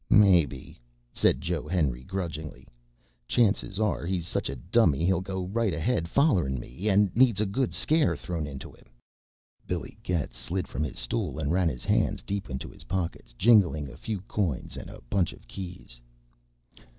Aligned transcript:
"Maybe," 0.09 0.79
said 1.13 1.41
Joe 1.41 1.67
Henry 1.67 2.03
grudgingly. 2.03 2.67
"Chances 3.27 3.79
are 3.79 4.03
he's 4.07 4.25
such 4.27 4.49
a 4.49 4.55
dummy 4.55 5.05
he'll 5.05 5.21
go 5.21 5.45
right 5.45 5.75
ahead 5.75 6.07
follerin' 6.07 6.59
me. 6.59 6.69
He 6.69 6.95
needs 7.13 7.39
a 7.39 7.45
good 7.45 7.75
scare 7.75 8.15
thrown 8.17 8.47
into 8.47 8.71
him." 8.71 8.85
Billy 9.67 9.99
Getz 10.01 10.37
slid 10.39 10.67
from 10.67 10.83
his 10.83 10.97
stool 10.97 11.37
and 11.37 11.51
ran 11.53 11.69
his 11.69 11.85
hands 11.85 12.23
deep 12.23 12.49
into 12.49 12.69
his 12.71 12.85
pockets, 12.85 13.33
jingling 13.33 13.87
a 13.91 13.95
few 13.95 14.21
coins 14.21 14.75
and 14.75 14.89
a 14.89 15.03
bunch 15.07 15.33
of 15.33 15.47
keys. 15.47 16.01